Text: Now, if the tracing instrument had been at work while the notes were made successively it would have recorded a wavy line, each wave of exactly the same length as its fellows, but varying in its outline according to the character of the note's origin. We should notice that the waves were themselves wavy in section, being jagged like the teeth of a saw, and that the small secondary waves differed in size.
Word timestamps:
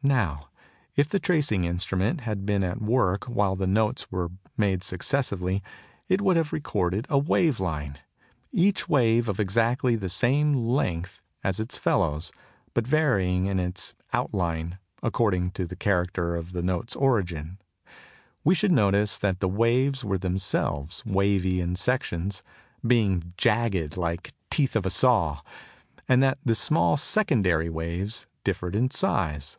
Now, 0.00 0.46
if 0.94 1.08
the 1.08 1.18
tracing 1.18 1.64
instrument 1.64 2.20
had 2.20 2.46
been 2.46 2.62
at 2.62 2.80
work 2.80 3.24
while 3.24 3.56
the 3.56 3.66
notes 3.66 4.12
were 4.12 4.30
made 4.56 4.84
successively 4.84 5.60
it 6.08 6.20
would 6.20 6.36
have 6.36 6.52
recorded 6.52 7.04
a 7.10 7.18
wavy 7.18 7.60
line, 7.60 7.98
each 8.52 8.88
wave 8.88 9.28
of 9.28 9.40
exactly 9.40 9.96
the 9.96 10.08
same 10.08 10.54
length 10.54 11.20
as 11.42 11.58
its 11.58 11.76
fellows, 11.76 12.30
but 12.74 12.86
varying 12.86 13.46
in 13.46 13.58
its 13.58 13.92
outline 14.12 14.78
according 15.02 15.50
to 15.50 15.66
the 15.66 15.74
character 15.74 16.36
of 16.36 16.52
the 16.52 16.62
note's 16.62 16.94
origin. 16.94 17.58
We 18.44 18.54
should 18.54 18.70
notice 18.72 19.18
that 19.18 19.40
the 19.40 19.48
waves 19.48 20.04
were 20.04 20.16
themselves 20.18 21.02
wavy 21.04 21.60
in 21.60 21.74
section, 21.74 22.30
being 22.86 23.32
jagged 23.36 23.96
like 23.96 24.28
the 24.28 24.32
teeth 24.48 24.76
of 24.76 24.86
a 24.86 24.90
saw, 24.90 25.40
and 26.08 26.22
that 26.22 26.38
the 26.44 26.54
small 26.54 26.96
secondary 26.96 27.68
waves 27.68 28.28
differed 28.44 28.76
in 28.76 28.92
size. 28.92 29.58